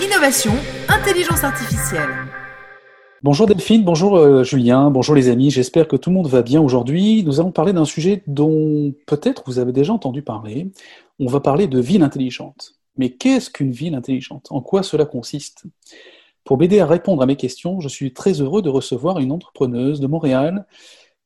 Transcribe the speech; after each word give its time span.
Innovation, 0.00 0.52
intelligence 0.88 1.42
artificielle. 1.42 2.08
Bonjour 3.22 3.48
Delphine, 3.48 3.82
bonjour 3.84 4.16
euh, 4.16 4.44
Julien, 4.44 4.90
bonjour 4.92 5.16
les 5.16 5.28
amis, 5.28 5.50
j'espère 5.50 5.88
que 5.88 5.96
tout 5.96 6.10
le 6.10 6.14
monde 6.14 6.28
va 6.28 6.42
bien 6.42 6.60
aujourd'hui. 6.60 7.24
Nous 7.24 7.40
allons 7.40 7.50
parler 7.50 7.72
d'un 7.72 7.84
sujet 7.84 8.22
dont 8.28 8.94
peut-être 9.06 9.42
vous 9.46 9.58
avez 9.58 9.72
déjà 9.72 9.92
entendu 9.92 10.22
parler. 10.22 10.70
On 11.18 11.26
va 11.26 11.40
parler 11.40 11.66
de 11.66 11.80
ville 11.80 12.04
intelligente. 12.04 12.74
Mais 12.96 13.10
qu'est-ce 13.10 13.50
qu'une 13.50 13.72
ville 13.72 13.96
intelligente? 13.96 14.46
En 14.50 14.60
quoi 14.60 14.84
cela 14.84 15.04
consiste? 15.04 15.64
Pour 16.44 16.58
m'aider 16.58 16.78
à 16.78 16.86
répondre 16.86 17.20
à 17.20 17.26
mes 17.26 17.36
questions, 17.36 17.80
je 17.80 17.88
suis 17.88 18.12
très 18.12 18.40
heureux 18.40 18.62
de 18.62 18.68
recevoir 18.68 19.18
une 19.18 19.32
entrepreneuse 19.32 19.98
de 19.98 20.06
Montréal 20.06 20.64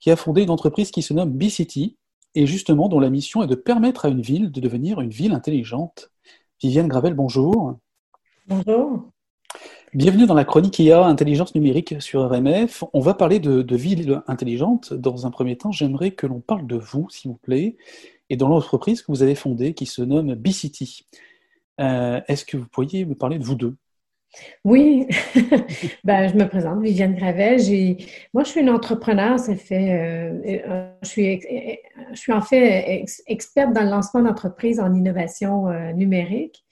qui 0.00 0.10
a 0.10 0.16
fondé 0.16 0.44
une 0.44 0.50
entreprise 0.50 0.90
qui 0.90 1.02
se 1.02 1.12
nomme 1.12 1.32
B-City 1.32 1.98
et 2.34 2.46
justement 2.46 2.88
dont 2.88 3.00
la 3.00 3.10
mission 3.10 3.42
est 3.42 3.48
de 3.48 3.54
permettre 3.54 4.06
à 4.06 4.08
une 4.08 4.22
ville 4.22 4.50
de 4.50 4.60
devenir 4.60 5.02
une 5.02 5.10
ville 5.10 5.34
intelligente. 5.34 6.10
Viviane 6.62 6.88
Gravel, 6.88 7.12
bonjour. 7.12 7.76
Bonjour. 8.46 9.08
Bienvenue 9.94 10.26
dans 10.26 10.34
la 10.34 10.44
chronique 10.44 10.78
IA 10.80 11.04
Intelligence 11.04 11.54
numérique 11.54 12.00
sur 12.00 12.28
RMF. 12.28 12.82
On 12.92 13.00
va 13.00 13.14
parler 13.14 13.38
de, 13.38 13.62
de 13.62 13.76
ville 13.76 14.20
intelligente. 14.26 14.92
Dans 14.92 15.26
un 15.26 15.30
premier 15.30 15.56
temps, 15.56 15.70
j'aimerais 15.70 16.10
que 16.10 16.26
l'on 16.26 16.40
parle 16.40 16.66
de 16.66 16.76
vous, 16.76 17.08
s'il 17.08 17.30
vous 17.30 17.36
plaît, 17.36 17.76
et 18.30 18.36
dans 18.36 18.48
l'entreprise 18.48 19.02
que 19.02 19.12
vous 19.12 19.22
avez 19.22 19.36
fondée 19.36 19.74
qui 19.74 19.86
se 19.86 20.02
nomme 20.02 20.34
B-City. 20.34 21.06
Euh, 21.80 22.20
est-ce 22.26 22.44
que 22.44 22.56
vous 22.56 22.66
pourriez 22.66 23.04
me 23.04 23.14
parler 23.14 23.38
de 23.38 23.44
vous 23.44 23.54
deux? 23.54 23.76
Oui, 24.64 25.06
ben, 26.04 26.28
je 26.28 26.34
me 26.34 26.48
présente, 26.48 26.82
Viviane 26.82 27.14
Gravel. 27.14 27.60
Moi, 28.34 28.42
je 28.42 28.48
suis 28.48 28.60
une 28.60 28.70
entrepreneur. 28.70 29.38
Ça 29.38 29.54
fait, 29.54 29.92
euh, 29.92 30.92
je, 31.02 31.08
suis, 31.08 31.40
je 32.12 32.18
suis 32.18 32.32
en 32.32 32.40
fait 32.40 33.04
experte 33.28 33.72
dans 33.72 33.82
le 33.82 33.90
lancement 33.90 34.22
d'entreprises 34.22 34.80
en 34.80 34.92
innovation 34.94 35.68
euh, 35.68 35.92
numérique. 35.92 36.64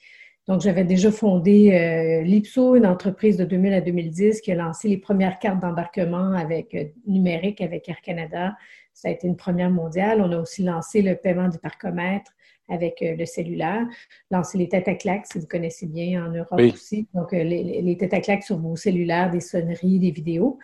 Donc, 0.47 0.61
j'avais 0.61 0.83
déjà 0.83 1.11
fondé 1.11 1.71
euh, 1.71 2.23
l'IPSO, 2.23 2.75
une 2.75 2.85
entreprise 2.85 3.37
de 3.37 3.45
2000 3.45 3.73
à 3.73 3.81
2010 3.81 4.41
qui 4.41 4.51
a 4.51 4.55
lancé 4.55 4.87
les 4.87 4.97
premières 4.97 5.37
cartes 5.37 5.61
d'embarquement 5.61 6.33
avec 6.33 6.73
euh, 6.73 6.85
numérique 7.05 7.61
avec 7.61 7.87
Air 7.87 8.01
Canada. 8.01 8.55
Ça 8.93 9.09
a 9.09 9.11
été 9.11 9.27
une 9.27 9.37
première 9.37 9.69
mondiale. 9.69 10.19
On 10.21 10.31
a 10.31 10.37
aussi 10.37 10.63
lancé 10.63 11.01
le 11.03 11.15
paiement 11.15 11.47
du 11.47 11.59
parcomètre 11.59 12.31
avec 12.69 13.01
euh, 13.01 13.15
le 13.15 13.25
cellulaire, 13.25 13.85
lancé 14.31 14.57
les 14.57 14.67
têtes 14.67 14.87
à 14.87 14.95
claques, 14.95 15.27
si 15.31 15.37
vous 15.37 15.47
connaissez 15.47 15.85
bien 15.85 16.25
en 16.25 16.31
Europe 16.31 16.59
aussi. 16.59 17.07
Donc, 17.13 17.33
les, 17.33 17.81
les, 17.81 17.97
têtes 17.97 18.13
à 18.13 18.21
claques 18.21 18.43
sur 18.43 18.57
vos 18.57 18.75
cellulaires, 18.75 19.29
des 19.29 19.41
sonneries, 19.41 19.99
des 19.99 20.11
vidéos. 20.11 20.57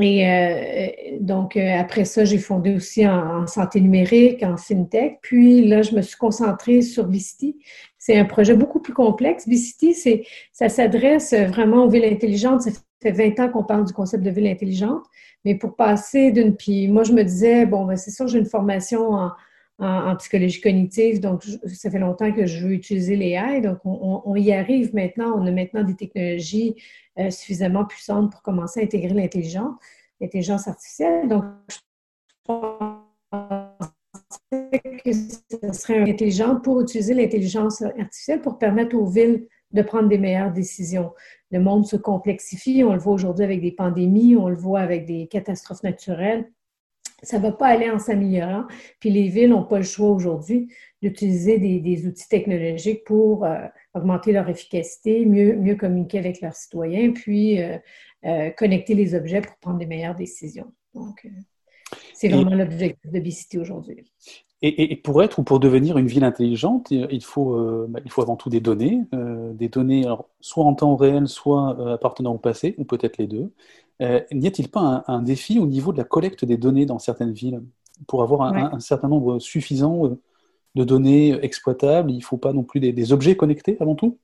Et 0.00 0.28
euh, 0.28 1.18
donc, 1.20 1.56
euh, 1.56 1.78
après 1.78 2.04
ça, 2.04 2.24
j'ai 2.24 2.38
fondé 2.38 2.74
aussi 2.74 3.06
en, 3.06 3.46
santé 3.46 3.80
numérique, 3.80 4.42
en 4.42 4.56
fintech. 4.56 5.18
Puis 5.20 5.66
là, 5.66 5.82
je 5.82 5.94
me 5.94 6.02
suis 6.02 6.16
concentrée 6.16 6.82
sur 6.82 7.08
Vicity. 7.08 7.58
C'est 7.98 8.16
un 8.16 8.24
projet 8.24 8.54
beaucoup 8.54 8.80
plus 8.80 8.94
complexe. 8.94 9.48
Vicity, 9.48 9.94
c'est, 9.94 10.22
ça 10.52 10.68
s'adresse 10.68 11.34
vraiment 11.34 11.84
aux 11.84 11.88
villes 11.88 12.04
intelligentes. 12.04 12.62
Ça 12.62 12.70
fait 13.02 13.10
20 13.10 13.40
ans 13.40 13.48
qu'on 13.50 13.64
parle 13.64 13.84
du 13.84 13.92
concept 13.92 14.22
de 14.22 14.30
ville 14.30 14.46
intelligente. 14.46 15.04
Mais 15.44 15.56
pour 15.56 15.74
passer 15.74 16.30
d'une... 16.30 16.56
Puis 16.56 16.88
moi, 16.88 17.02
je 17.02 17.12
me 17.12 17.24
disais, 17.24 17.66
bon, 17.66 17.84
ben, 17.84 17.96
c'est 17.96 18.10
sûr, 18.10 18.28
j'ai 18.28 18.38
une 18.38 18.46
formation 18.46 19.12
en, 19.12 19.32
en, 19.80 20.16
psychologie 20.16 20.60
cognitive. 20.60 21.20
Donc, 21.20 21.42
ça 21.42 21.90
fait 21.90 21.98
longtemps 21.98 22.32
que 22.32 22.46
je 22.46 22.66
veux 22.66 22.72
utiliser 22.72 23.16
l'AI. 23.16 23.60
Donc, 23.60 23.78
on, 23.84 24.36
y 24.36 24.52
arrive 24.52 24.94
maintenant. 24.94 25.32
On 25.36 25.46
a 25.46 25.50
maintenant 25.50 25.82
des 25.82 25.96
technologies 25.96 26.76
euh, 27.18 27.30
suffisamment 27.30 27.84
puissantes 27.84 28.30
pour 28.30 28.42
commencer 28.42 28.80
à 28.80 28.82
intégrer 28.84 29.14
l'intelligence, 29.14 29.74
l'intelligence 30.20 30.68
artificielle. 30.68 31.28
Donc, 31.28 31.44
je 31.70 31.78
pense 32.44 33.00
que 35.04 35.12
ce 35.12 35.72
serait 35.72 36.10
intelligent 36.10 36.60
pour 36.60 36.80
utiliser 36.80 37.14
l'intelligence 37.14 37.82
artificielle 37.82 38.42
pour 38.42 38.58
permettre 38.58 38.96
aux 38.96 39.06
villes 39.06 39.46
de 39.72 39.82
prendre 39.82 40.08
des 40.08 40.18
meilleures 40.18 40.52
décisions. 40.52 41.12
Le 41.50 41.60
monde 41.60 41.86
se 41.86 41.96
complexifie. 41.96 42.84
On 42.84 42.92
le 42.92 42.98
voit 42.98 43.14
aujourd'hui 43.14 43.44
avec 43.44 43.60
des 43.62 43.72
pandémies, 43.72 44.36
on 44.36 44.48
le 44.48 44.56
voit 44.56 44.80
avec 44.80 45.06
des 45.06 45.26
catastrophes 45.28 45.82
naturelles 45.84 46.50
ça 47.22 47.38
ne 47.38 47.42
va 47.42 47.52
pas 47.52 47.66
aller 47.66 47.90
en 47.90 47.98
s'améliorant. 47.98 48.64
Puis 48.98 49.10
les 49.10 49.28
villes 49.28 49.50
n'ont 49.50 49.64
pas 49.64 49.78
le 49.78 49.84
choix 49.84 50.08
aujourd'hui 50.08 50.68
d'utiliser 51.02 51.58
des, 51.58 52.06
outils 52.06 52.28
technologiques 52.28 53.04
pour 53.04 53.44
euh, 53.44 53.66
augmenter 53.94 54.32
leur 54.32 54.48
efficacité, 54.48 55.24
mieux, 55.24 55.56
mieux 55.56 55.76
communiquer 55.76 56.18
avec 56.18 56.40
leurs 56.40 56.54
citoyens, 56.54 57.12
puis 57.12 57.60
euh, 57.60 57.78
euh, 58.26 58.50
connecter 58.50 58.94
les 58.94 59.14
objets 59.14 59.40
pour 59.40 59.56
prendre 59.56 59.78
des 59.78 59.86
meilleures 59.86 60.14
décisions. 60.14 60.72
Donc, 60.94 61.26
c'est 62.12 62.28
vraiment 62.28 62.54
l'objectif 62.54 63.10
de 63.10 63.18
BCT 63.18 63.58
aujourd'hui. 63.58 64.04
Et, 64.62 64.94
pour 64.96 65.22
être 65.22 65.38
ou 65.38 65.42
pour 65.42 65.58
devenir 65.58 65.96
une 65.96 66.06
ville 66.06 66.24
intelligente, 66.24 66.90
il 66.90 67.24
faut, 67.24 67.86
bah, 67.88 68.00
il 68.04 68.10
faut 68.10 68.20
avant 68.20 68.36
tout 68.36 68.50
des 68.50 68.60
données, 68.60 69.00
des 69.54 69.70
données 69.70 70.04
soit 70.40 70.64
en 70.64 70.74
temps 70.74 70.96
réel, 70.96 71.28
soit 71.28 71.94
appartenant 71.94 72.34
au 72.34 72.38
passé, 72.38 72.74
ou 72.76 72.84
peut-être 72.84 73.16
les 73.16 73.26
deux. 73.26 73.50
Euh, 74.00 74.20
n'y 74.32 74.46
a-t-il 74.46 74.70
pas 74.70 75.04
un, 75.06 75.22
défi 75.22 75.58
au 75.58 75.66
niveau 75.66 75.92
de 75.92 75.98
la 75.98 76.04
collecte 76.04 76.44
des 76.44 76.56
données 76.56 76.86
dans 76.86 76.98
certaines 76.98 77.32
villes 77.32 77.62
Pour 78.06 78.22
avoir 78.22 78.42
un, 78.42 78.80
certain 78.80 79.08
nombre 79.08 79.38
suffisant 79.38 80.06
euh, 80.06 80.20
de 80.74 80.84
données 80.84 81.38
exploitables, 81.44 82.10
il 82.10 82.18
ne 82.18 82.22
faut 82.22 82.38
pas 82.38 82.52
non 82.52 82.62
plus 82.62 82.80
des 82.80 83.12
objets 83.12 83.36
connectés 83.36 83.76
avant 83.80 83.94
tout? 83.94 84.18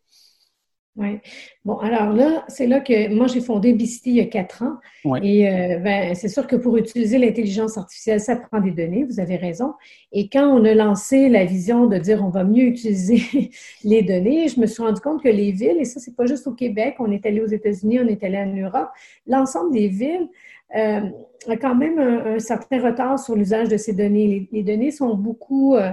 Oui. 0.97 1.19
Bon, 1.67 1.77
alors 1.79 2.15
là, 2.15 2.45
c'est 2.49 2.67
là 2.67 2.81
que 2.81 3.13
moi, 3.15 3.27
j'ai 3.27 3.43
fondé 3.43 3.75
Bicity 3.75 4.11
il 4.11 4.17
y 4.17 4.21
a 4.21 4.25
quatre 4.25 4.63
ans. 4.63 4.77
Et 5.23 5.47
euh, 5.47 5.79
ben, 5.79 6.15
c'est 6.15 6.29
sûr 6.29 6.47
que 6.47 6.57
pour 6.57 6.79
utiliser 6.79 7.19
l'intelligence 7.19 7.77
artificielle, 7.77 8.19
ça 8.19 8.37
prend 8.37 8.61
des 8.61 8.71
données, 8.71 9.05
vous 9.05 9.21
avez 9.21 9.37
raison. 9.37 9.75
Et 10.13 10.31
quand 10.31 10.47
on 10.47 10.65
a 10.65 10.73
lancé 10.73 11.29
la 11.29 11.45
vision 11.45 11.87
de 11.87 11.99
dire 11.99 12.25
on 12.25 12.31
va 12.31 12.45
mieux 12.45 12.65
utiliser 12.65 13.51
les 13.85 14.03
données, 14.03 14.49
je 14.49 14.59
me 14.59 14.67
suis 14.67 14.83
rendu 14.83 15.01
compte 15.03 15.23
que 15.23 15.29
les 15.29 15.53
villes, 15.53 15.77
et 15.79 15.85
ça, 15.85 16.01
c'est 16.01 16.17
pas 16.17 16.25
juste 16.25 16.47
au 16.47 16.53
Québec, 16.53 16.97
on 16.99 17.13
est 17.13 17.27
allé 17.27 17.43
aux 17.43 17.47
États-Unis, 17.47 18.01
on 18.01 18.09
est 18.09 18.25
allé 18.25 18.39
en 18.39 18.55
Europe, 18.55 18.89
l'ensemble 19.27 19.75
des 19.75 19.89
villes 19.89 20.29
euh, 20.75 21.01
a 21.49 21.57
quand 21.57 21.75
même 21.75 21.99
un, 21.99 22.39
certain 22.39 22.83
retard 22.83 23.19
sur 23.19 23.37
l'usage 23.37 23.69
de 23.69 23.77
ces 23.77 23.93
données. 23.93 24.49
Les, 24.51 24.63
données 24.63 24.91
sont 24.91 25.15
beaucoup 25.15 25.77
euh, 25.77 25.93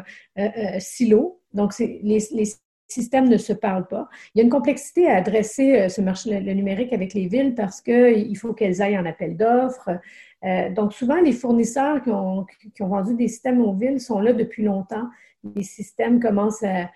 silos. 0.80 1.40
Donc, 1.54 1.74
c'est 1.74 2.00
les, 2.02 2.20
les 2.32 2.46
systèmes 2.94 3.28
ne 3.28 3.38
se 3.38 3.54
parlent 3.54 3.88
pas. 3.88 4.10
Il 4.34 4.40
y 4.40 4.42
a 4.42 4.44
une 4.44 4.50
complexité 4.50 5.08
à 5.08 5.18
adresser 5.18 5.76
euh, 5.76 5.90
ce 5.90 6.02
marché 6.02 6.40
le 6.40 6.54
numérique 6.54 6.94
avec 6.94 7.14
les 7.14 7.28
villes 7.28 7.56
parce 7.56 7.82
qu'il 7.82 8.38
faut 8.38 8.54
qu'elles 8.54 8.82
aillent 8.82 8.98
en 8.98 9.06
appel 9.06 9.36
d'offres. 9.36 9.90
Euh, 10.46 10.70
donc, 10.72 10.94
souvent, 10.94 11.20
les 11.22 11.32
fournisseurs 11.32 12.02
qui 12.02 12.10
ont, 12.10 12.46
vendu 12.80 13.16
des 13.16 13.28
systèmes 13.28 13.62
aux 13.62 13.74
villes 13.74 14.00
sont 14.00 14.20
là 14.20 14.34
depuis 14.34 14.64
longtemps. 14.64 15.08
Les 15.56 15.64
systèmes 15.64 16.20
commencent 16.20 16.64
à. 16.64 16.90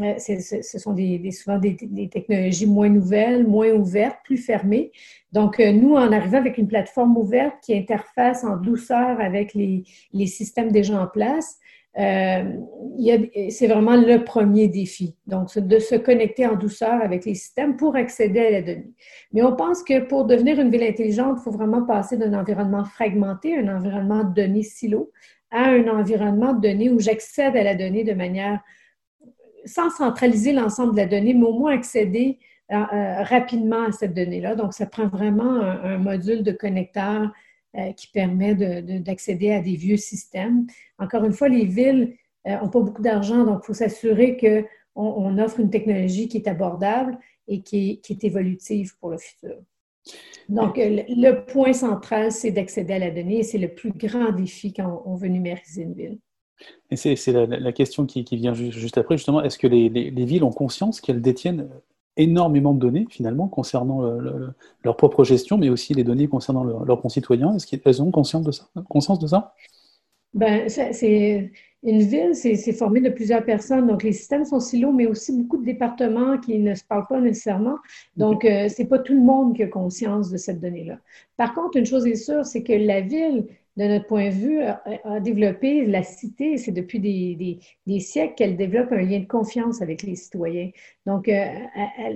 Euh, 0.00 0.14
ce 0.18 0.78
sont 0.78 0.92
des, 0.92 1.32
souvent 1.32 1.58
des, 1.58 1.76
technologies 2.08 2.68
moins 2.68 2.88
nouvelles, 2.88 3.44
moins 3.44 3.72
ouvertes, 3.72 4.18
plus 4.22 4.36
fermées. 4.36 4.92
Donc, 5.32 5.58
nous, 5.58 5.94
en 5.96 6.12
arrivant 6.12 6.38
avec 6.38 6.58
une 6.58 6.68
plateforme 6.68 7.16
ouverte 7.16 7.56
qui 7.60 7.74
interface 7.74 8.44
en 8.44 8.56
douceur 8.56 9.20
avec 9.20 9.52
les, 9.52 9.82
les 10.12 10.26
systèmes 10.28 10.70
déjà 10.70 11.02
en 11.02 11.08
place, 11.08 11.58
c'est 11.96 13.66
vraiment 13.66 13.96
le 13.96 14.24
premier 14.24 14.68
défi. 14.68 15.16
Donc, 15.26 15.56
de 15.56 15.78
se 15.78 15.94
connecter 15.96 16.46
en 16.46 16.56
douceur 16.56 17.00
avec 17.02 17.24
les 17.24 17.34
systèmes 17.34 17.76
pour 17.76 17.96
accéder 17.96 18.40
à 18.40 18.50
la 18.50 18.62
donnée. 18.62 18.92
Mais 19.32 19.42
on 19.42 19.56
pense 19.56 19.82
que 19.82 20.00
pour 20.00 20.24
devenir 20.24 20.60
une 20.60 20.70
ville 20.70 20.82
intelligente, 20.82 21.38
il 21.40 21.42
faut 21.42 21.50
vraiment 21.50 21.84
passer 21.84 22.16
d'un 22.16 22.38
environnement 22.38 22.84
fragmenté, 22.84 23.56
un 23.58 23.76
environnement 23.76 24.24
de 24.24 24.34
données 24.34 24.62
silo, 24.62 25.10
à 25.50 25.70
un 25.70 25.88
environnement 25.88 26.52
de 26.52 26.60
données 26.60 26.90
où 26.90 27.00
j'accède 27.00 27.56
à 27.56 27.64
la 27.64 27.74
donnée 27.74 28.04
de 28.04 28.12
manière 28.14 28.60
sans 29.64 29.90
centraliser 29.90 30.52
l'ensemble 30.52 30.92
de 30.92 30.98
la 30.98 31.06
donnée, 31.06 31.34
mais 31.34 31.44
au 31.44 31.52
moins 31.52 31.74
accéder 31.74 32.38
euh, 32.72 32.76
euh, 32.76 33.22
rapidement 33.24 33.82
à 33.82 33.92
cette 33.92 34.14
donnée-là. 34.14 34.54
Donc, 34.54 34.72
ça 34.72 34.86
prend 34.86 35.08
vraiment 35.08 35.60
un 35.60 35.98
module 35.98 36.42
de 36.42 36.52
connecteur 36.52 37.30
euh, 37.76 37.92
qui 37.92 38.08
permet 38.08 38.56
d'accéder 39.00 39.52
à 39.52 39.60
des 39.60 39.76
vieux 39.76 39.96
systèmes. 39.96 40.66
Encore 40.98 41.24
une 41.24 41.32
fois, 41.32 41.48
les 41.48 41.64
villes 41.64 42.16
n'ont 42.44 42.64
euh, 42.64 42.68
pas 42.68 42.80
beaucoup 42.80 43.00
d'argent, 43.00 43.44
donc 43.44 43.60
il 43.62 43.66
faut 43.66 43.74
s'assurer 43.74 44.36
qu'on 44.36 45.02
on 45.02 45.38
offre 45.38 45.60
une 45.60 45.70
technologie 45.70 46.26
qui 46.26 46.38
est 46.38 46.48
abordable 46.48 47.16
et 47.46 47.62
qui 47.62 48.00
est, 48.08 48.24
évolutive 48.24 48.96
pour 48.98 49.10
le 49.10 49.18
futur. 49.18 49.54
Donc, 50.48 50.78
euh, 50.78 51.04
le, 51.08 51.44
point 51.46 51.72
central, 51.72 52.32
c'est 52.32 52.50
d'accéder 52.50 52.94
à 52.94 52.98
la 52.98 53.12
donnée 53.12 53.38
et 53.38 53.42
c'est 53.44 53.58
le 53.58 53.72
plus 53.72 53.92
grand 53.92 54.32
défi 54.32 54.72
quand 54.72 55.04
on, 55.06 55.14
veut 55.14 55.28
numériser 55.28 55.82
une 55.82 55.94
ville. 55.94 56.18
Et 56.90 56.96
c'est 56.96 57.14
la, 57.28 57.72
question 57.72 58.04
qui, 58.04 58.24
vient 58.32 58.52
juste, 58.52 58.98
après, 58.98 59.16
justement. 59.16 59.42
Est-ce 59.44 59.58
que 59.58 59.68
les, 59.68 59.88
villes 60.24 60.42
ont 60.42 60.50
conscience 60.50 61.00
qu'elles 61.00 61.22
détiennent 61.22 61.68
énormément 62.20 62.74
de 62.74 62.78
données 62.78 63.06
finalement 63.10 63.48
concernant 63.48 64.02
leur 64.84 64.96
propre 64.96 65.24
gestion, 65.24 65.58
mais 65.58 65.68
aussi 65.68 65.94
les 65.94 66.04
données 66.04 66.28
concernant 66.28 66.64
leurs 66.64 67.00
concitoyens. 67.00 67.54
Est-ce 67.54 67.66
qu'elles 67.66 68.02
ont 68.02 68.10
conscience 68.10 68.44
de 68.44 68.52
ça, 68.52 68.64
conscience 68.88 69.18
de 69.18 69.26
ça? 69.26 69.54
Ben, 70.32 70.68
c'est 70.68 71.50
une 71.82 72.00
ville, 72.02 72.34
c'est 72.34 72.72
formé 72.72 73.00
de 73.00 73.08
plusieurs 73.08 73.44
personnes. 73.44 73.86
Donc, 73.86 74.02
les 74.02 74.12
systèmes 74.12 74.44
sont 74.44 74.60
silos, 74.60 74.92
mais 74.92 75.06
aussi 75.06 75.32
beaucoup 75.32 75.56
de 75.56 75.64
départements 75.64 76.38
qui 76.38 76.58
ne 76.58 76.74
se 76.74 76.84
parlent 76.84 77.06
pas 77.08 77.20
nécessairement. 77.20 77.76
Donc, 78.16 78.44
euh, 78.44 78.68
c'est 78.68 78.84
pas 78.84 78.98
tout 78.98 79.14
le 79.14 79.22
monde 79.22 79.56
qui 79.56 79.62
a 79.62 79.66
conscience 79.66 80.30
de 80.30 80.36
cette 80.36 80.60
donnée-là. 80.60 80.98
Par 81.36 81.54
contre, 81.54 81.78
une 81.78 81.86
chose 81.86 82.06
est 82.06 82.16
sûre, 82.16 82.44
c'est 82.44 82.62
que 82.62 82.72
la 82.72 83.00
ville 83.00 83.46
de 83.76 83.84
notre 83.84 84.06
point 84.06 84.28
de 84.28 84.34
vue, 84.34 84.62
a, 84.62 85.20
développé 85.20 85.86
la 85.86 86.02
cité. 86.02 86.56
C'est 86.58 86.72
depuis 86.72 87.00
des, 87.00 88.00
siècles 88.00 88.34
qu'elle 88.34 88.56
développe 88.56 88.92
un 88.92 89.02
lien 89.02 89.20
de 89.20 89.26
confiance 89.26 89.80
avec 89.82 90.02
les 90.02 90.16
citoyens. 90.16 90.70
Donc, 91.06 91.28
euh, 91.28 91.46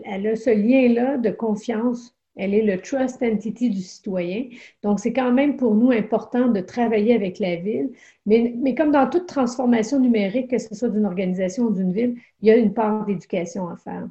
elle, 0.05 0.27
a 0.27 0.37
ce 0.37 0.51
lien-là 0.51 1.19
de 1.19 1.31
confiance. 1.31 2.15
Elle 2.37 2.53
est 2.53 2.63
le 2.63 2.81
trust 2.81 3.23
entity 3.23 3.71
du 3.71 3.81
citoyen. 3.81 4.47
Donc, 4.83 4.99
c'est 4.99 5.13
quand 5.13 5.33
même 5.33 5.57
pour 5.57 5.75
nous 5.77 5.93
important 5.93 6.49
de 6.49 6.61
travailler 6.61 7.15
avec 7.15 7.39
la 7.39 7.57
ville. 7.57 7.91
Mais, 8.27 8.53
mais 8.57 8.75
comme 8.75 8.91
dans 8.91 9.09
toute 9.09 9.27
transformation 9.27 10.01
numérique, 10.01 10.51
que 10.51 10.59
ce 10.59 10.75
soit 10.75 10.89
d'une 10.89 11.07
organisation 11.07 11.67
ou 11.67 11.73
d'une 11.73 11.93
ville, 11.93 12.17
il 12.43 12.49
y 12.49 12.51
a 12.51 12.57
une 12.57 12.75
part 12.75 13.07
d'éducation 13.07 13.69
à 13.69 13.77
faire. 13.77 14.09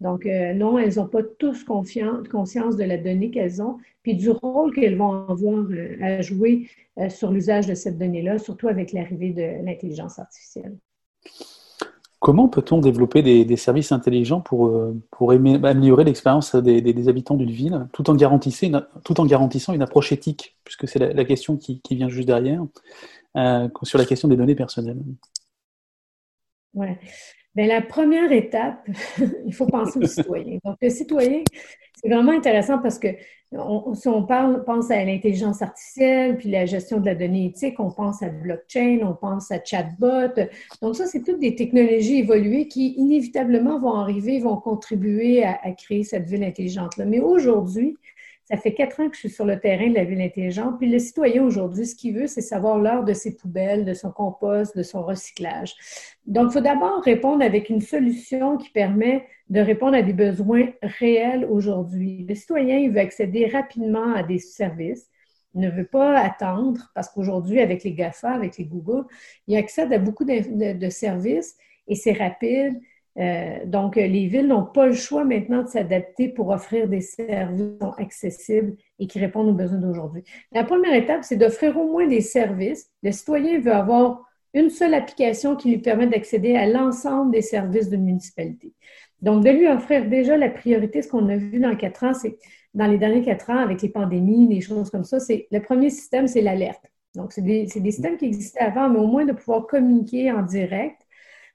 Donc, 0.00 0.26
euh, 0.26 0.54
non, 0.54 0.78
elles 0.78 0.96
n'ont 0.96 1.06
pas 1.06 1.22
tous 1.38 1.64
conscience 1.64 2.76
de 2.76 2.84
la 2.84 2.98
donnée 2.98 3.30
qu'elles 3.30 3.62
ont, 3.62 3.78
puis 4.02 4.16
du 4.16 4.30
rôle 4.30 4.74
qu'elles 4.74 4.96
vont 4.96 5.28
avoir 5.28 5.64
euh, 5.70 5.96
à 6.02 6.20
jouer 6.20 6.68
euh, 6.98 7.08
sur 7.08 7.30
l'usage 7.30 7.66
de 7.66 7.74
cette 7.74 7.98
donnée-là, 7.98 8.38
surtout 8.38 8.68
avec 8.68 8.92
l'arrivée 8.92 9.30
de 9.30 9.64
l'intelligence 9.64 10.18
artificielle. 10.18 10.76
Comment 12.18 12.48
peut-on 12.48 12.78
développer 12.78 13.22
des, 13.22 13.56
services 13.56 13.92
intelligents 13.92 14.40
pour, 14.40 14.74
pour 15.10 15.32
améliorer 15.32 16.04
l'expérience 16.04 16.56
des, 16.56 17.08
habitants 17.08 17.34
d'une 17.34 17.50
ville, 17.50 17.86
tout 17.92 18.08
en, 18.08 18.14
garantissant 18.14 18.66
une, 18.66 18.86
tout 19.04 19.20
en 19.20 19.26
garantissant 19.26 19.74
une 19.74 19.82
approche 19.82 20.10
éthique, 20.10 20.56
puisque 20.64 20.88
c'est 20.88 20.98
la, 20.98 21.24
question 21.26 21.58
qui, 21.58 21.82
qui, 21.82 21.96
vient 21.96 22.08
juste 22.08 22.26
derrière, 22.26 22.64
sur 23.82 23.98
la 23.98 24.06
question 24.06 24.28
des 24.28 24.38
données 24.38 24.54
personnelles? 24.54 25.02
Oui. 26.72 26.88
Bien, 27.54 27.66
la 27.66 27.82
première 27.82 28.32
étape, 28.32 28.86
il 29.46 29.54
faut 29.54 29.66
penser 29.66 29.98
aux 30.00 30.06
citoyens. 30.06 30.58
Donc, 30.64 30.76
le 30.82 30.90
citoyen, 30.90 31.42
c'est 31.94 32.08
vraiment 32.08 32.32
intéressant 32.32 32.78
parce 32.78 32.98
que 32.98 33.08
si 33.94 34.08
on 34.08 34.24
parle, 34.24 34.64
pense 34.64 34.90
à 34.90 35.04
l'intelligence 35.04 35.62
artificielle, 35.62 36.36
puis 36.36 36.50
la 36.50 36.66
gestion 36.66 36.98
de 36.98 37.06
la 37.06 37.14
donnée 37.14 37.46
éthique, 37.46 37.78
on 37.78 37.90
pense 37.90 38.22
à 38.22 38.28
blockchain, 38.28 38.98
on 39.02 39.14
pense 39.14 39.52
à 39.52 39.62
chatbot. 39.62 40.34
Donc, 40.82 40.96
ça, 40.96 41.06
c'est 41.06 41.22
toutes 41.22 41.38
des 41.38 41.54
technologies 41.54 42.18
évoluées 42.18 42.66
qui, 42.66 42.94
inévitablement, 42.96 43.78
vont 43.78 43.94
arriver, 43.94 44.40
vont 44.40 44.56
contribuer 44.56 45.44
à, 45.44 45.60
à 45.62 45.70
créer 45.70 46.02
cette 46.02 46.26
ville 46.26 46.42
intelligente-là. 46.42 47.04
Mais 47.04 47.20
aujourd'hui, 47.20 47.96
ça 48.44 48.58
fait 48.58 48.74
quatre 48.74 49.00
ans 49.00 49.08
que 49.08 49.14
je 49.14 49.20
suis 49.20 49.30
sur 49.30 49.46
le 49.46 49.58
terrain 49.58 49.88
de 49.88 49.94
la 49.94 50.04
ville 50.04 50.20
intelligente. 50.20 50.78
Puis 50.78 50.90
le 50.90 50.98
citoyen 50.98 51.42
aujourd'hui, 51.42 51.86
ce 51.86 51.94
qu'il 51.94 52.14
veut, 52.14 52.26
c'est 52.26 52.42
savoir 52.42 52.78
l'heure 52.78 53.02
de 53.02 53.14
ses 53.14 53.36
poubelles, 53.36 53.86
de 53.86 53.94
son 53.94 54.10
compost, 54.10 54.76
de 54.76 54.82
son 54.82 55.02
recyclage. 55.02 55.74
Donc, 56.26 56.50
il 56.50 56.52
faut 56.52 56.60
d'abord 56.60 57.02
répondre 57.02 57.42
avec 57.42 57.70
une 57.70 57.80
solution 57.80 58.58
qui 58.58 58.68
permet 58.70 59.26
de 59.48 59.60
répondre 59.60 59.96
à 59.96 60.02
des 60.02 60.12
besoins 60.12 60.68
réels 60.82 61.46
aujourd'hui. 61.50 62.26
Le 62.28 62.34
citoyen, 62.34 62.78
il 62.78 62.90
veut 62.90 63.00
accéder 63.00 63.46
rapidement 63.46 64.14
à 64.14 64.22
des 64.22 64.38
services. 64.38 65.08
Ne 65.54 65.70
veut 65.70 65.86
pas 65.86 66.18
attendre 66.18 66.90
parce 66.94 67.08
qu'aujourd'hui, 67.08 67.60
avec 67.60 67.82
les 67.82 67.92
GAFA, 67.92 68.32
avec 68.32 68.58
les 68.58 68.64
Google, 68.64 69.06
il 69.46 69.56
accède 69.56 69.92
à 69.92 69.98
beaucoup 69.98 70.24
de, 70.24 70.72
de 70.72 70.90
services 70.90 71.56
et 71.88 71.94
c'est 71.94 72.12
rapide 72.12 72.78
euh, 73.18 73.64
donc, 73.64 73.96
les 73.96 74.26
villes 74.26 74.48
n'ont 74.48 74.64
pas 74.64 74.86
le 74.86 74.92
choix 74.92 75.24
maintenant 75.24 75.62
de 75.62 75.68
s'adapter 75.68 76.28
pour 76.28 76.48
offrir 76.48 76.88
des 76.88 77.00
services 77.00 77.78
accessibles 77.96 78.74
et 78.98 79.06
qui 79.06 79.18
répondent 79.18 79.48
aux 79.48 79.54
besoins 79.54 79.78
d'aujourd'hui. 79.78 80.24
La 80.52 80.64
première 80.64 80.94
étape, 80.94 81.22
c'est 81.22 81.36
d'offrir 81.36 81.76
au 81.78 81.90
moins 81.90 82.06
des 82.06 82.20
services. 82.20 82.90
Le 83.02 83.12
citoyen 83.12 83.60
veut 83.60 83.72
avoir 83.72 84.22
une 84.52 84.70
seule 84.70 84.94
application 84.94 85.56
qui 85.56 85.70
lui 85.70 85.78
permet 85.78 86.06
d'accéder 86.06 86.56
à 86.56 86.66
l'ensemble 86.66 87.32
des 87.32 87.42
services 87.42 87.88
d'une 87.88 88.04
municipalité. 88.04 88.72
Donc, 89.20 89.44
de 89.44 89.50
lui 89.50 89.68
offrir 89.68 90.08
déjà 90.08 90.36
la 90.36 90.48
priorité, 90.48 91.02
ce 91.02 91.08
qu'on 91.08 91.28
a 91.28 91.36
vu 91.36 91.58
dans 91.60 91.74
quatre 91.76 92.04
ans, 92.04 92.14
c'est 92.14 92.36
dans 92.74 92.86
les 92.86 92.98
derniers 92.98 93.22
quatre 93.22 93.50
ans, 93.50 93.58
avec 93.58 93.80
les 93.82 93.88
pandémies, 93.88 94.48
des 94.48 94.60
choses 94.60 94.90
comme 94.90 95.04
ça, 95.04 95.20
c'est 95.20 95.46
le 95.52 95.60
premier 95.60 95.90
système, 95.90 96.26
c'est 96.26 96.40
l'alerte. 96.40 96.84
Donc, 97.14 97.32
c'est 97.32 97.42
des, 97.42 97.66
des 97.66 97.90
systèmes 97.92 98.16
qui 98.16 98.26
existaient 98.26 98.58
avant, 98.58 98.88
mais 98.88 98.98
au 98.98 99.06
moins 99.06 99.24
de 99.24 99.32
pouvoir 99.32 99.66
communiquer 99.66 100.32
en 100.32 100.42
direct 100.42 101.03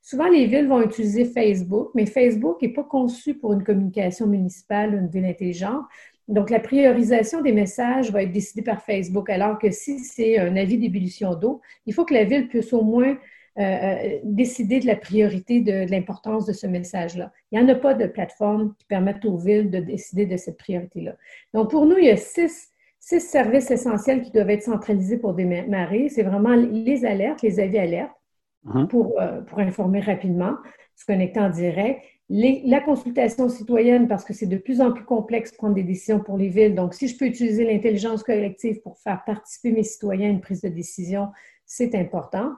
Souvent, 0.02 0.28
les 0.28 0.46
villes 0.46 0.68
vont 0.68 0.82
utiliser 0.82 1.26
Facebook, 1.26 1.90
mais 1.94 2.06
Facebook 2.06 2.62
n'est 2.62 2.74
pas 2.74 2.84
conçu 2.84 3.36
pour 3.36 3.54
une 3.54 3.64
communication 3.64 4.28
municipale, 4.28 4.94
une 4.94 5.08
ville 5.08 5.26
intelligente. 5.26 5.84
Donc, 6.28 6.50
la 6.50 6.60
priorisation 6.60 7.42
des 7.42 7.52
messages 7.52 8.12
va 8.12 8.24
être 8.24 8.32
décidée 8.32 8.62
par 8.62 8.84
Facebook, 8.84 9.30
alors 9.30 9.58
que 9.58 9.72
si 9.72 10.00
c'est 10.00 10.38
un 10.38 10.56
avis 10.56 10.78
d'ébullition 10.78 11.36
d'eau, 11.36 11.60
il 11.86 11.94
faut 11.94 12.06
que 12.06 12.14
la 12.14 12.24
ville 12.24 12.48
puisse 12.48 12.72
au 12.72 12.84
moins 12.84 13.18
euh, 13.58 13.62
euh, 13.62 14.20
décider 14.24 14.80
de 14.80 14.86
la 14.86 14.96
priorité 14.96 15.60
de, 15.60 15.90
l'importance 15.90 16.46
de 16.46 16.54
ce 16.54 16.68
message-là. 16.68 17.34
Il 17.52 17.60
n'y 17.60 17.66
en 17.66 17.68
a 17.70 17.76
pas 17.76 17.94
de 17.94 18.06
plateforme 18.06 18.76
qui 18.78 18.86
permette 18.86 19.26
aux 19.26 19.38
villes 19.38 19.70
de 19.70 19.80
décider 19.80 20.26
de 20.26 20.38
cette 20.38 20.58
priorité-là. 20.58 21.16
Donc, 21.54 21.72
pour 21.72 21.86
nous, 21.86 21.98
il 21.98 22.06
y 22.06 22.10
a 22.10 22.18
six, 22.18 22.70
six 23.00 23.20
services 23.20 23.72
essentiels 23.72 24.22
qui 24.22 24.32
doivent 24.32 24.52
être 24.52 24.64
centralisés 24.64 25.18
pour 25.18 25.34
démarrer. 25.34 26.10
C'est 26.10 26.24
vraiment 26.24 26.56
les 26.56 27.06
alertes, 27.06 27.42
les 27.42 27.60
avis 27.60 27.80
alertes 27.80 28.19
Hein? 28.68 28.86
pour, 28.86 29.20
euh, 29.20 29.42
pour, 29.42 29.60
informer 29.60 30.02
rapidement, 30.02 30.56
se 30.96 31.06
connecter 31.06 31.40
en 31.40 31.50
direct. 31.50 32.02
la 32.30 32.82
consultation 32.82 33.48
citoyenne, 33.48 34.08
parce 34.08 34.26
que 34.26 34.34
c'est 34.34 34.48
de 34.48 34.58
plus 34.58 34.82
en 34.82 34.92
plus 34.92 35.06
complexe 35.06 35.52
de 35.52 35.58
prendre 35.58 35.76
des 35.76 35.84
décisions 35.84 36.20
pour 36.20 36.38
les 36.38 36.50
villes. 36.50 36.76
Donc, 36.76 36.94
si 36.94 37.08
je 37.08 37.18
peux 37.18 37.26
utiliser 37.26 37.64
l'intelligence 37.64 38.22
collective 38.22 38.82
pour 38.82 38.98
faire 39.00 39.24
participer 39.26 39.72
mes 39.72 39.84
citoyens 39.84 40.28
à 40.28 40.32
une 40.32 40.42
prise 40.42 40.62
de 40.62 40.70
décision, 40.70 41.30
c'est 41.66 41.96
important. 41.96 42.52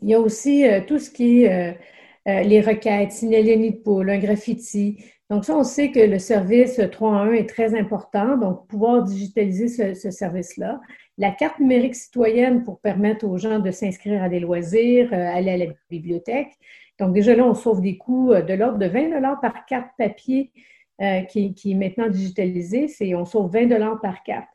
Il 0.00 0.08
y 0.10 0.14
a 0.14 0.20
aussi 0.20 0.66
euh, 0.66 0.80
tout 0.86 0.98
ce 0.98 1.10
qui 1.10 1.42
est 1.42 1.76
euh, 2.28 2.42
les 2.42 2.60
requêtes, 2.60 3.12
signaler 3.12 3.56
nid 3.56 3.72
de 3.72 3.76
poule, 3.78 4.10
un 4.10 4.18
graffiti. 4.18 5.04
Donc, 5.28 5.44
ça, 5.44 5.56
on 5.56 5.64
sait 5.64 5.90
que 5.90 6.00
le 6.00 6.20
service 6.20 6.80
3 6.92 7.10
en 7.10 7.14
1 7.14 7.32
est 7.32 7.48
très 7.48 7.74
important. 7.74 8.36
Donc, 8.36 8.68
pouvoir 8.68 9.02
digitaliser 9.02 9.94
ce 9.94 10.10
service-là 10.10 10.80
la 11.18 11.30
carte 11.30 11.58
numérique 11.60 11.94
citoyenne 11.94 12.62
pour 12.62 12.80
permettre 12.80 13.26
aux 13.26 13.38
gens 13.38 13.58
de 13.58 13.70
s'inscrire 13.70 14.22
à 14.22 14.28
des 14.28 14.40
loisirs, 14.40 15.12
euh, 15.12 15.34
aller 15.34 15.50
à 15.50 15.56
la 15.56 15.66
bibliothèque. 15.90 16.52
Donc, 16.98 17.14
déjà 17.14 17.34
là, 17.34 17.44
on 17.44 17.54
sauve 17.54 17.80
des 17.80 17.96
coûts 17.96 18.32
euh, 18.32 18.42
de 18.42 18.54
l'ordre 18.54 18.78
de 18.78 18.86
20 18.86 19.36
par 19.40 19.64
carte 19.66 19.90
papier 19.96 20.52
euh, 21.00 21.22
qui, 21.22 21.54
est 21.64 21.74
maintenant 21.74 22.08
digitalisée. 22.08 22.88
C'est, 22.88 23.14
on 23.14 23.24
sauve 23.24 23.50
20 23.52 23.96
par 24.02 24.22
carte. 24.22 24.48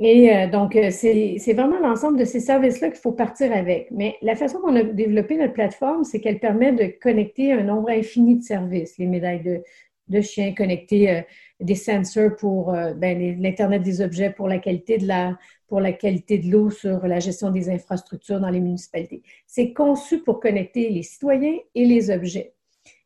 Et 0.00 0.46
donc, 0.52 0.78
c'est, 0.92 1.38
vraiment 1.54 1.80
l'ensemble 1.80 2.20
de 2.20 2.24
ces 2.24 2.38
services-là 2.38 2.90
qu'il 2.90 3.00
faut 3.00 3.10
partir 3.10 3.52
avec. 3.52 3.90
Mais 3.90 4.14
la 4.22 4.36
façon 4.36 4.60
qu'on 4.60 4.76
a 4.76 4.84
développé 4.84 5.36
notre 5.36 5.54
plateforme, 5.54 6.04
c'est 6.04 6.20
qu'elle 6.20 6.38
permet 6.38 6.70
de 6.70 6.86
connecter 7.02 7.50
un 7.52 7.64
nombre 7.64 7.90
infini 7.90 8.36
de 8.36 8.44
services, 8.44 8.96
les 8.98 9.06
médailles 9.06 9.42
de, 9.42 9.64
de 10.08 10.20
chiens, 10.20 10.54
connecter 10.54 11.22
des 11.60 11.74
sensors 11.74 12.36
pour 12.36 12.72
ben, 12.72 13.40
l'Internet 13.40 13.82
des 13.82 14.00
objets, 14.00 14.30
pour 14.30 14.48
la 14.48 14.58
qualité 14.58 14.98
de 14.98 15.06
l'air, 15.06 15.36
pour 15.66 15.80
la 15.80 15.92
qualité 15.92 16.38
de 16.38 16.50
l'eau 16.50 16.70
sur 16.70 17.06
la 17.06 17.20
gestion 17.20 17.50
des 17.50 17.68
infrastructures 17.68 18.40
dans 18.40 18.50
les 18.50 18.60
municipalités. 18.60 19.22
C'est 19.46 19.72
conçu 19.72 20.20
pour 20.22 20.40
connecter 20.40 20.88
les 20.88 21.02
citoyens 21.02 21.58
et 21.74 21.84
les 21.84 22.10
objets. 22.10 22.54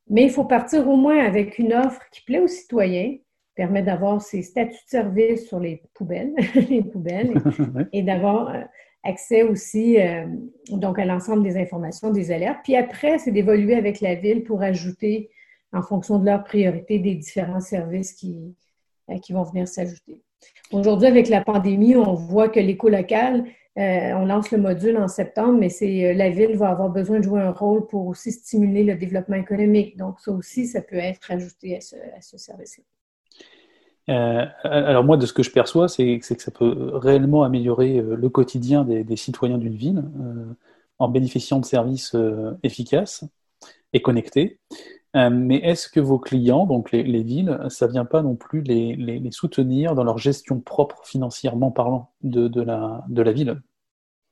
Mais 0.09 0.25
il 0.25 0.31
faut 0.31 0.45
partir 0.45 0.89
au 0.89 0.97
moins 0.97 1.25
avec 1.25 1.59
une 1.59 1.73
offre 1.73 2.03
qui 2.11 2.23
plaît 2.23 2.41
aux 2.41 2.49
citoyens, 2.49 3.17
permet 3.55 3.83
d'avoir 3.83 4.21
ses 4.23 4.43
statuts 4.43 4.85
de 4.85 4.91
service 4.91 5.47
sur 5.47 5.61
les 5.61 5.83
poubelles, 5.95 6.35
les 6.69 6.83
poubelles, 6.83 7.35
et, 7.93 8.03
d'avoir 8.03 8.55
euh, 8.55 8.61
accès 9.03 9.43
aussi 9.43 10.01
euh, 10.01 10.27
donc 10.71 10.99
à 10.99 11.05
l'ensemble 11.05 11.43
des 11.43 11.57
informations, 11.57 12.11
des 12.11 12.31
alertes. 12.31 12.61
Puis 12.65 12.77
après, 12.77 13.19
c'est 13.19 13.31
d'évoluer 13.31 13.75
avec 13.75 14.01
la 14.01 14.15
ville 14.15 14.45
pour 14.45 14.63
ajouter, 14.63 15.31
en 15.73 15.83
fonction 15.83 16.19
de 16.19 16.27
leurs 16.27 16.45
priorités, 16.45 16.99
des 16.99 17.15
différents 17.15 17.61
services 17.61 18.13
qui, 18.13 18.55
euh, 19.11 19.19
qui 19.19 19.33
vont 19.33 19.43
venir 19.43 19.67
s'ajouter. 19.67 20.23
Aujourd'hui, 20.71 21.09
avec 21.09 21.29
la 21.29 21.43
pandémie, 21.43 21.97
on 21.97 22.15
voit 22.15 22.49
que 22.49 22.61
l'éco-local, 22.61 23.45
euh, 23.79 24.13
on 24.15 24.27
lance 24.27 24.51
le 24.51 24.59
module 24.59 24.97
en 24.97 25.09
septembre, 25.09 25.59
mais 25.59 25.71
c'est 25.71 26.11
euh, 26.11 26.15
la 26.15 26.31
ville 26.31 26.57
va 26.57 26.71
avoir 26.71 26.91
besoin 26.91 27.19
de 27.19 27.25
jouer 27.25 27.41
un 27.41 27.53
rôle 27.53 27.87
pour 27.87 28.07
aussi 28.07 28.33
stimuler 28.33 28.85
le 28.85 28.95
développement 28.97 29.37
économique. 29.37 29.97
Donc, 29.97 30.21
ça 30.21 30.31
aussi, 30.31 30.67
ça 30.67 30.83
peut 30.83 30.97
être 30.97 31.31
ajouté 31.31 31.77
à 31.77 31.81
ce, 31.81 32.37
service-là. 32.37 32.85
Alors 34.65 35.05
moi, 35.05 35.17
de 35.17 35.27
ce 35.27 35.33
que 35.33 35.43
je 35.43 35.51
perçois, 35.51 35.89
c'est 35.89 36.19
que 36.19 36.43
ça 36.43 36.51
peut 36.51 36.91
réellement 36.95 37.45
améliorer 37.45 38.01
le 38.03 38.29
quotidien 38.29 38.85
des, 38.85 39.17
citoyens 39.17 39.59
d'une 39.59 39.77
ville 39.77 40.03
en 40.99 41.09
bénéficiant 41.09 41.61
de 41.61 41.65
services 41.65 42.17
efficaces 42.65 43.25
et 43.93 44.03
connectés. 44.03 44.59
Euh, 45.15 45.29
mais 45.31 45.57
est-ce 45.57 45.89
que 45.89 46.01
vos 46.01 46.19
clients, 46.19 46.67
donc 46.67 46.91
les, 46.91 47.23
villes, 47.23 47.59
ça 47.69 47.87
ne 47.87 47.93
vient 47.93 48.05
pas 48.07 48.23
non 48.23 48.35
plus 48.35 48.63
les, 48.63 49.21
soutenir 49.31 49.95
dans 49.95 50.05
leur 50.05 50.19
gestion 50.19 50.59
propre 50.61 51.03
financièrement 51.05 51.71
parlant 51.71 52.11
de, 52.23 52.61
la, 52.63 53.33
ville? 53.33 53.61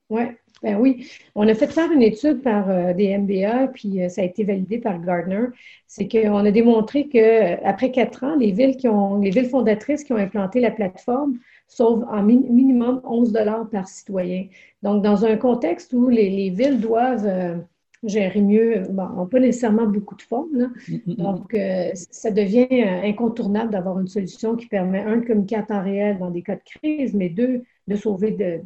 Ouais, 0.09 0.39
ben 0.63 0.77
oui, 0.77 1.07
on 1.35 1.47
a 1.49 1.55
fait 1.55 1.67
faire 1.67 1.93
une 1.93 2.03
étude 2.03 2.43
par 2.43 2.69
euh, 2.71 2.95
des 2.95 3.17
MBA, 3.17 3.69
puis 3.69 4.03
euh, 4.03 4.09
ça 4.09 4.23
a 4.23 4.25
été 4.25 4.43
validé 4.43 4.79
par 4.79 5.01
Gardner. 5.01 5.47
C'est 5.87 6.09
qu'on 6.09 6.45
a 6.45 6.51
démontré 6.51 7.09
qu'après 7.09 7.93
quatre 7.93 8.25
ans, 8.25 8.35
les 8.37 8.51
villes, 8.51 8.77
qui 8.77 8.89
ont, 8.89 9.21
les 9.21 9.31
villes 9.31 9.49
fondatrices 9.51 10.03
qui 10.03 10.13
ont 10.13 10.17
implanté 10.17 10.61
la 10.61 10.71
plateforme 10.71 11.39
sauvent 11.69 12.05
en 12.11 12.23
minimum 12.23 13.01
11 13.05 13.33
dollars 13.33 13.69
par 13.71 13.87
citoyen. 13.87 14.47
Donc, 14.83 15.05
dans 15.05 15.25
un 15.25 15.37
contexte 15.37 15.93
où 15.93 16.09
les, 16.09 16.51
villes 16.51 16.81
doivent 16.81 17.63
gérer 18.03 18.41
mieux, 18.41 18.83
bon, 18.91 19.27
pas 19.27 19.41
nécessairement 19.41 19.87
beaucoup 19.87 20.17
de 20.17 20.23
formes. 20.23 20.57
Là. 20.57 20.67
Mm, 20.89 20.95
mm, 20.95 21.01
mm. 21.07 21.15
Donc, 21.17 21.55
euh, 21.55 21.91
ça 21.95 22.31
devient 22.31 22.67
euh, 22.71 23.03
incontournable 23.03 23.71
d'avoir 23.71 23.99
une 24.01 24.09
solution 24.09 24.57
qui 24.57 24.67
permet, 24.67 25.01
un, 25.01 25.19
de 25.19 25.27
communiquer 25.27 25.57
en 25.59 25.65
temps 25.65 25.83
réel 25.83 26.19
dans 26.19 26.31
des 26.31 26.43
cas 26.43 26.57
de 26.57 26.63
crise, 26.65 27.15
mais 27.15 27.29
deux, 27.29 27.63
de 27.89 27.97
sauver, 27.97 28.31
de, 28.31 28.61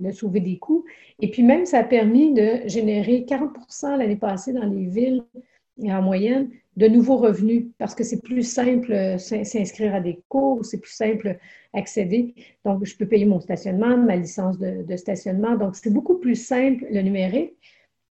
de, 0.00 0.10
sauver 0.12 0.40
des 0.40 0.58
coûts. 0.58 0.84
Et 1.18 1.30
puis 1.30 1.42
même, 1.42 1.66
ça 1.66 1.80
a 1.80 1.84
permis 1.84 2.32
de 2.32 2.60
générer 2.66 3.26
40% 3.28 3.98
l'année 3.98 4.16
passée 4.16 4.52
dans 4.52 4.66
les 4.66 4.86
villes, 4.86 5.24
en 5.82 6.02
moyenne, 6.02 6.50
de 6.76 6.86
nouveaux 6.86 7.16
revenus 7.16 7.66
parce 7.78 7.94
que 7.94 8.04
c'est 8.04 8.22
plus 8.22 8.42
simple 8.42 8.92
euh, 8.92 9.18
s'inscrire 9.18 9.94
à 9.94 10.00
des 10.00 10.22
cours, 10.28 10.64
c'est 10.64 10.78
plus 10.78 10.92
simple 10.92 11.38
accéder. 11.72 12.34
Donc, 12.64 12.84
je 12.84 12.96
peux 12.96 13.06
payer 13.06 13.24
mon 13.24 13.40
stationnement, 13.40 13.96
ma 13.96 14.16
licence 14.16 14.58
de, 14.58 14.82
de 14.82 14.96
stationnement. 14.96 15.56
Donc, 15.56 15.76
c'est 15.76 15.92
beaucoup 15.92 16.18
plus 16.18 16.36
simple 16.36 16.84
le 16.90 17.00
numérique. 17.02 17.54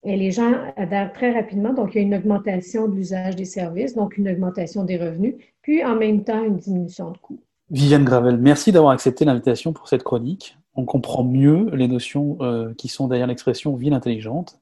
Et 0.04 0.16
les 0.16 0.30
gens 0.30 0.52
adhèrent 0.76 1.12
très 1.12 1.32
rapidement. 1.32 1.72
Donc, 1.72 1.94
il 1.94 1.98
y 1.98 2.00
a 2.00 2.02
une 2.02 2.14
augmentation 2.14 2.88
de 2.88 2.94
l'usage 2.94 3.36
des 3.36 3.46
services, 3.46 3.94
donc 3.94 4.18
une 4.18 4.28
augmentation 4.28 4.84
des 4.84 4.98
revenus, 4.98 5.36
puis 5.62 5.84
en 5.84 5.96
même 5.96 6.24
temps 6.24 6.44
une 6.44 6.56
diminution 6.56 7.10
de 7.10 7.18
coûts. 7.18 7.40
Viviane 7.70 8.04
Gravel, 8.04 8.36
merci 8.36 8.70
d'avoir 8.70 8.92
accepté 8.92 9.24
l'invitation 9.24 9.72
pour 9.72 9.88
cette 9.88 10.02
chronique. 10.02 10.58
On 10.74 10.84
comprend 10.84 11.24
mieux 11.24 11.70
les 11.74 11.88
notions 11.88 12.36
euh, 12.42 12.74
qui 12.74 12.88
sont 12.88 13.08
derrière 13.08 13.26
l'expression 13.26 13.74
ville 13.74 13.94
intelligente. 13.94 14.60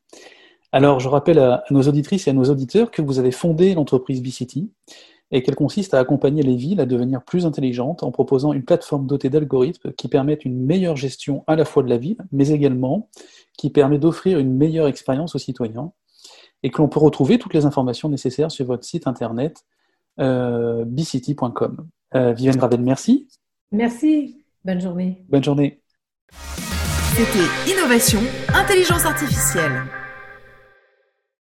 Alors, 0.71 1.01
je 1.01 1.09
rappelle 1.09 1.39
à, 1.39 1.65
nos 1.71 1.83
auditrices 1.83 2.27
et 2.27 2.31
à 2.31 2.33
nos 2.33 2.45
auditeurs 2.45 2.91
que 2.91 3.03
vous 3.03 3.19
avez 3.19 3.33
fondé 3.33 3.75
l'entreprise 3.75 4.23
B-City 4.23 4.71
et 5.33 5.43
qu'elle 5.43 5.57
consiste 5.57 5.95
à 5.95 5.99
accompagner 5.99 6.43
les 6.43 6.55
villes 6.55 6.81
à 6.81 6.87
devenir 6.87 7.23
plus 7.23 7.47
intelligentes 7.47 8.03
en 8.03 8.13
proposant 8.13 8.53
une 8.53 8.63
plateforme 8.63 9.07
dotée 9.07 9.31
d'algorithmes 9.31 9.93
qui 9.93 10.09
permettent 10.09 10.45
une 10.45 10.65
meilleure 10.65 10.97
gestion 10.97 11.43
à 11.47 11.57
la 11.57 11.65
fois 11.65 11.83
de 11.83 11.89
la 11.89 11.97
ville, 11.97 12.19
mais 12.31 12.51
également 12.51 13.09
qui 13.57 13.71
permet 13.71 13.99
d'offrir 13.99 14.39
une 14.39 14.55
meilleure 14.55 14.87
expérience 14.87 15.35
aux 15.35 15.39
citoyens 15.39 15.93
et 16.63 16.71
que 16.71 16.81
l'on 16.81 16.89
peut 16.89 17.01
retrouver 17.01 17.39
toutes 17.39 17.55
les 17.55 17.65
informations 17.65 18.09
nécessaires 18.09 18.51
sur 18.51 18.67
votre 18.67 18.85
site 18.85 19.07
internet 19.07 19.65
euh, 20.21 20.85
bcity.com. 20.85 21.89
Euh, 22.15 22.33
Viviane 22.35 22.57
Gravel, 22.57 22.83
merci. 22.83 23.27
Merci. 23.73 24.45
Bonne 24.65 24.81
journée. 24.81 25.25
Bonne 25.29 25.43
journée. 25.43 25.81
C'était 27.15 27.73
Innovation, 27.73 28.21
Intelligence 28.55 29.05
Artificielle. 29.05 29.83